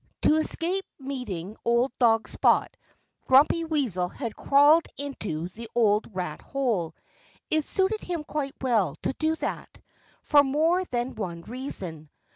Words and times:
To 0.23 0.37
escape 0.37 0.83
meeting 0.97 1.55
old 1.63 1.91
dog 1.99 2.27
Spot, 2.27 2.75
Grumpy 3.27 3.65
Weasel 3.65 4.09
had 4.09 4.35
crawled 4.35 4.87
into 4.97 5.47
the 5.49 5.69
old 5.75 6.07
rat 6.15 6.41
hole. 6.41 6.95
It 7.51 7.65
suited 7.65 8.01
him 8.01 8.23
quite 8.23 8.55
well 8.63 8.95
to 9.03 9.13
do 9.19 9.35
that, 9.35 9.69
for 10.23 10.41
more 10.43 10.83
than 10.85 11.13
one 11.13 11.43
reason. 11.43 12.09